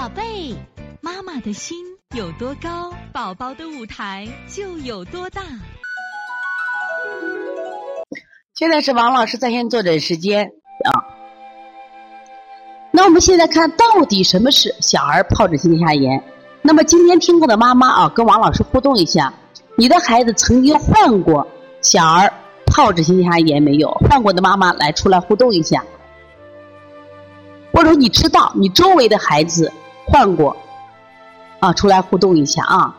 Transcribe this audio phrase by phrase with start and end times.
[0.00, 0.56] 宝贝，
[1.02, 1.76] 妈妈的心
[2.16, 5.42] 有多高，宝宝的舞台就有多大。
[8.54, 10.46] 现在是王老师在线坐诊时间
[10.86, 11.04] 啊。
[12.90, 16.24] 那我们现在看到底什么是小儿疱疹性咽下炎？
[16.62, 19.30] 那么今天听过的妈妈啊，跟王老师互动一下，
[19.76, 21.46] 你的孩子曾经患过
[21.82, 22.32] 小儿
[22.64, 23.90] 疱疹性咽下炎没有？
[24.08, 25.84] 患过的妈妈来出来互动一下。
[27.70, 29.70] 或者你知道你周围的孩子
[30.10, 30.56] 换过
[31.60, 32.94] 啊，出来互动一下啊！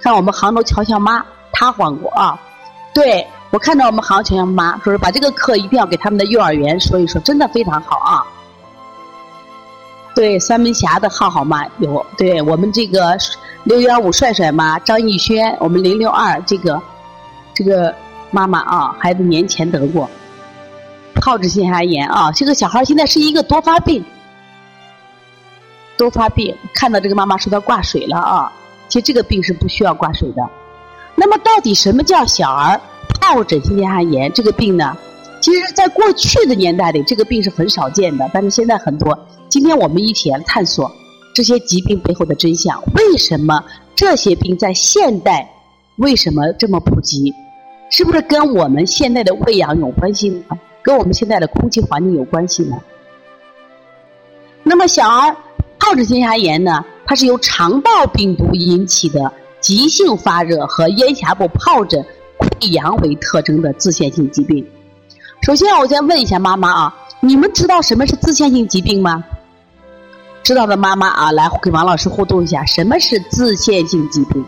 [0.00, 2.40] 看我们杭州乔乔妈，她换过啊。
[2.92, 8.24] 对我看到我们杭州乔乔妈说是把这个课一定要给他们的幼儿园说一说，真的非常好啊。
[10.14, 13.18] 对三门峡的浩浩妈有，对我们这个
[13.64, 16.80] 六幺五帅帅妈张艺轩，我们零六二这个
[17.52, 17.94] 这个
[18.30, 20.08] 妈妈啊，孩子年前得过
[21.16, 24.04] 疱疹性咽炎啊，这个小孩现在是一个多发病。
[25.96, 28.52] 多发病，看到这个妈妈说她挂水了啊！
[28.88, 30.42] 其实这个病是不需要挂水的。
[31.14, 32.80] 那么到底什么叫小儿
[33.20, 34.96] 疱疹性咽下炎这个病呢？
[35.40, 39.18] 其实，在过去的年代里，这个病是很少见的，但是现在很多。
[39.48, 40.90] 今天我们一起来探索
[41.34, 42.82] 这些疾病背后的真相。
[42.94, 43.62] 为什么
[43.94, 45.48] 这些病在现代
[45.96, 47.34] 为什么这么普及？
[47.90, 50.58] 是不是跟我们现在的喂养有关系呢？
[50.82, 52.76] 跟我们现在的空气环境有关系呢？
[54.62, 55.36] 那么小儿。
[55.94, 62.04] 疱疹性咽下炎呢，它是由肠道病毒引起的急性发热和咽峡部疱疹
[62.36, 64.66] 溃疡为特征的自限性疾病。
[65.42, 69.22] 首先，我先问一下妈妈啊，你们知道什么是自限性疾病吗？
[70.42, 74.44] 知道的妈妈啊，来跟王老师互动一下，什么是自限性疾病？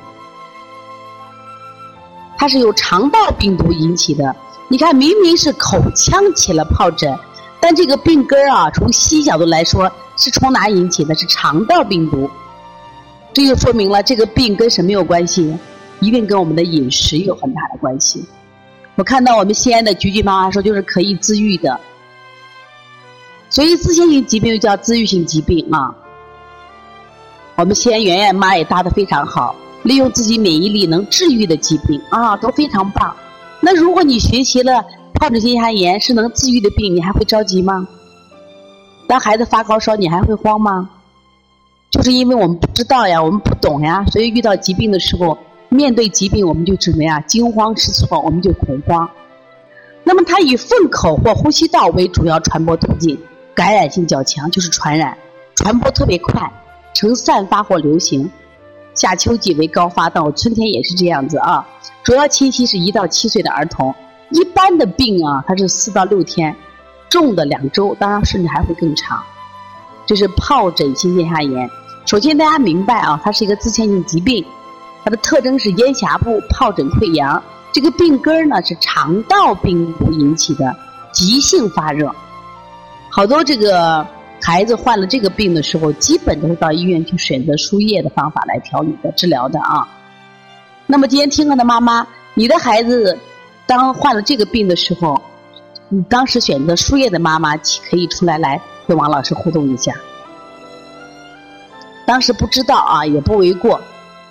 [2.36, 4.34] 它是由肠道病毒引起的。
[4.67, 7.17] 你看，明明是口腔起了疱疹，
[7.61, 9.89] 但这个病根儿啊，从西医角度来说。
[10.17, 11.14] 是从哪引起的？
[11.14, 12.31] 是肠道病毒，
[13.33, 15.57] 这就说明了这个病跟什么有关系？
[16.01, 18.24] 一定跟我们的饮食有很大的关系。
[18.96, 21.79] 我看到我们西安的菊菊妈妈说，就是可以自愈的，
[23.51, 25.95] 所以自限性疾病又叫自愈性疾病啊。
[27.57, 29.55] 我们西安圆圆妈也答的非常好，
[29.85, 33.14] 利用自己免疫力能治愈的疾病啊，都非常棒。
[33.61, 37.89] 那如果你学习了疱疹性咽炎是能自愈的病，你还会着急吗？
[39.08, 40.90] 当孩子发高烧，你还会慌吗？
[41.90, 49.08] 就是因为我们不知道呀，我们不懂呀，所以遇到疾病的时候，面对疾病我们就怎么样惊慌失措，我们就恐慌。
[50.02, 53.18] 那么它以粪口或呼吸道为主要传播途径，
[53.55, 55.16] 感染性较强，就是传染，
[55.55, 56.50] 传播特别快，
[56.95, 58.30] 呈散发或流行。
[58.95, 61.66] 夏秋季为高发，到春天也是这样子啊。
[62.02, 63.95] 主要侵袭是一到七岁的儿童，
[64.30, 66.55] 一般的病啊，它是四到六天。
[67.08, 69.22] 重的两周，当然甚至还会更长。
[70.06, 71.68] 这是疱疹性咽下炎。
[72.05, 74.44] 首先，大家明白啊，它是一个自限性疾病，
[75.05, 77.42] 它的特征是咽峡部疱疹溃疡。
[77.72, 80.74] 这个病根呢是肠道病毒引起的
[81.12, 82.14] 急性发热。
[83.11, 84.06] 好多这个
[84.40, 89.89] 孩子患了这个病的时候，基本都是到医院去选择输液的方法来调理的治疗的啊。
[90.86, 93.18] 那么今天听课的妈妈，你的孩子
[93.66, 95.20] 当患了这个病的时候，
[95.89, 99.95] 你当时选择输液的妈妈，可以出来来跟王老师互动一下。
[102.05, 103.80] 当时不知道啊，也不为过，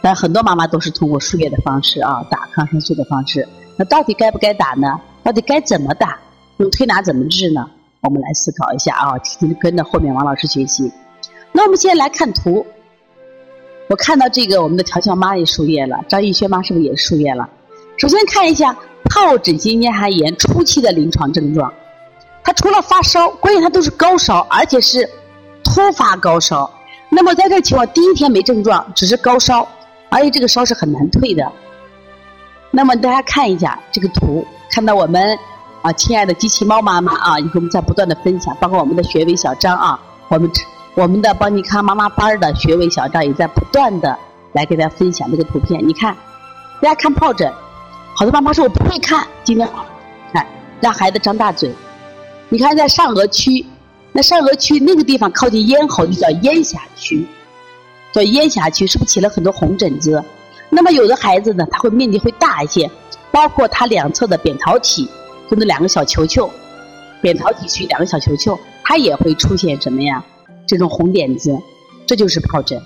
[0.01, 3.47] 但很多妈妈都是通过输液的方式啊，打抗生素的方式。
[3.77, 4.99] 那到底该不该打呢？
[5.23, 6.17] 到底该怎么打？
[6.57, 7.69] 用推拿怎么治呢？
[8.01, 10.91] 我们来思考一下啊，提前跟着后面王老师学习。
[11.53, 12.65] 那我们现在来看图，
[13.89, 17.49] 我看到这个我们的乔乔妈也输液了，张艺轩妈是不是也输液了？
[17.97, 18.75] 首先看一下。
[19.09, 21.71] 疱疹性咽下炎初期的临床症状，
[22.43, 25.09] 它除了发烧，关键它都是高烧，而且是
[25.63, 26.69] 突发高烧。
[27.09, 29.67] 那么在这情况，第一天没症状，只是高烧，
[30.09, 31.49] 而且这个烧是很难退的。
[32.71, 35.37] 那么大家看一下这个图，看到我们
[35.81, 40.51] 啊，亲爱的机器猫妈妈啊，也给我们在不断的分享，包括我们的学伟小张啊，我们
[40.95, 44.17] 我们的邦尼康妈妈班的学伟小张也在不断的
[44.51, 45.81] 来给大家分享这个图片。
[45.87, 46.13] 你看，
[46.81, 47.53] 大家看疱疹。
[48.17, 49.85] 好多爸妈说我不会看，今天好，
[50.31, 50.47] 看
[50.79, 51.69] 让孩子张大嘴。
[52.47, 53.65] 你看在上颚区，
[54.13, 57.27] 那上颚区那个地方靠近咽喉就叫咽峡区，
[58.13, 60.23] 叫咽峡区是不是起了很多红疹子？
[60.69, 62.89] 那么有的孩子呢，他会面积会大一些，
[63.31, 65.09] 包括他两侧的扁桃体，
[65.51, 66.49] 就那两个小球球，
[67.21, 70.23] 扁桃体区两个小球球，它也会出现什么呀？
[70.65, 71.53] 这种红点子，
[72.07, 72.81] 这就是疱疹。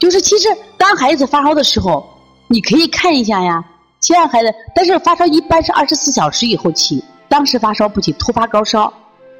[0.00, 2.04] 就是其实当孩子发烧的时候，
[2.48, 3.64] 你可以看一下呀。
[4.00, 8.92] 先让孩子，但是发烧一般是二十四小时以后起，当时发烧不起，突发高烧。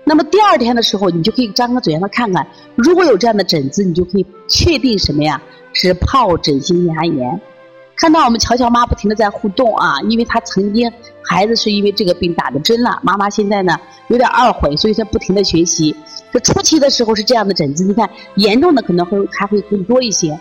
[0.04, 5.40] 那么第二天的时候，你就可以张开嘴让他看看，如果有这样的疹子，你就可以确定什么呀？
[5.72, 7.40] 是疱疹性咽喉炎。
[7.96, 10.90] 看到我们乔乔妈不停的在互动啊，因为她曾经
[11.22, 13.78] 孩子是因为这个病打的针了，妈妈现在呢
[14.08, 15.94] 有点懊悔，所以她不停的学习。
[16.32, 20.38] 这初期的时候是这样的疹子，你看严重的可能会还会更多一些。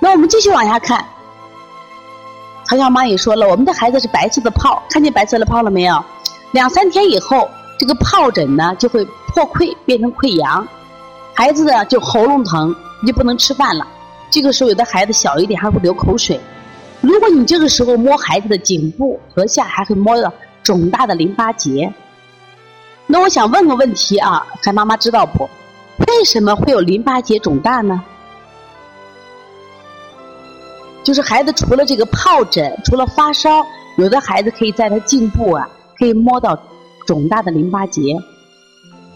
[0.00, 1.04] 那我们继续往下看，
[2.68, 6.04] 乔乔妈也说了，我们的孩子是白色的泡，看见白色的泡了没有？
[6.52, 7.48] 两三天以后，
[7.78, 10.68] 这个疱疹呢就会破溃变成溃疡，
[11.32, 13.86] 孩子呢就喉咙疼，你就不能吃饭了。
[14.28, 16.38] 这个时候有的孩子小一点还会流口水。
[17.00, 20.30] 如果你这个时候摸孩子的颈部和下，还会摸到
[20.62, 21.90] 肿大的淋巴结。
[23.06, 25.48] 那我想问个问题啊，看妈妈知道不？
[26.06, 28.04] 为什么会有淋巴结肿大呢？
[31.08, 33.64] 就是孩子除了这个疱疹，除了发烧，
[33.96, 35.66] 有的孩子可以在他颈部啊，
[35.98, 36.54] 可以摸到
[37.06, 38.14] 肿大的淋巴结。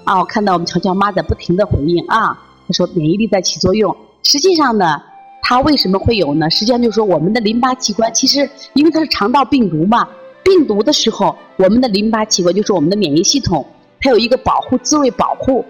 [0.05, 2.33] 啊，我看到我们乔乔妈在不停的回应啊，
[2.67, 3.95] 她说免疫力在起作用。
[4.23, 5.03] 实际上呢。
[5.45, 6.49] 它为什么会有呢？
[6.49, 10.09] 实际上就是说，我们的淋巴器官其实因为它是肠道病毒嘛，
[10.45, 13.67] 病毒的时候，我们的淋巴器官就是我们的免疫系统，
[14.01, 15.65] 它有一个保护自卫保护，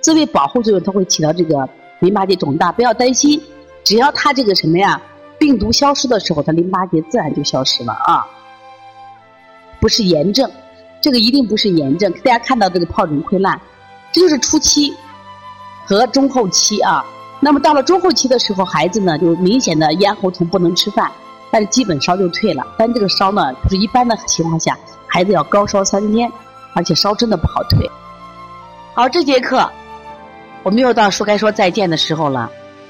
[0.00, 1.68] 自卫保护作用，它会起到这个
[2.00, 2.72] 淋巴结肿大。
[2.72, 3.40] 不要担心，
[3.84, 5.00] 只要它这个什么呀，
[5.38, 8.26] 病毒消失的时候，它淋巴结自然就消失了啊。
[9.80, 10.50] 不是炎症，
[11.00, 12.12] 这个一定不是炎症。
[12.24, 13.60] 大家看到这个疱疹溃烂，
[14.12, 14.92] 这就是初期
[15.86, 17.04] 和中后期啊。
[17.40, 21.08] 那么到了中后期的时候，孩子呢就明显的咽喉疼，不能吃饭，
[21.52, 22.66] 但是基本烧就退了。
[22.76, 24.76] 但这个烧呢，就是一般的情况下，
[25.06, 26.28] 孩子要高烧三天，
[26.74, 27.88] 而且烧真的不好退。
[28.94, 29.70] 好，这节课
[30.64, 32.50] 我们又到说该说再见的时候了。